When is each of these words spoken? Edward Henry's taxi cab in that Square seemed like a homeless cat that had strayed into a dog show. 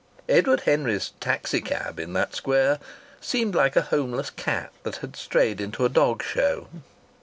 Edward 0.27 0.61
Henry's 0.61 1.11
taxi 1.19 1.61
cab 1.61 1.99
in 1.99 2.13
that 2.13 2.33
Square 2.33 2.79
seemed 3.19 3.53
like 3.53 3.75
a 3.75 3.83
homeless 3.83 4.31
cat 4.31 4.71
that 4.81 4.95
had 4.95 5.15
strayed 5.15 5.61
into 5.61 5.85
a 5.85 5.89
dog 5.89 6.23
show. 6.23 6.67